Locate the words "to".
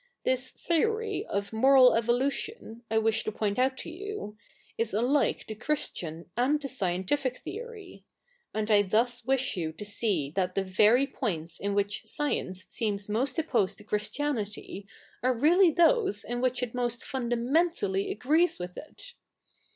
3.23-3.31, 3.77-3.91, 9.73-9.85, 13.77-13.83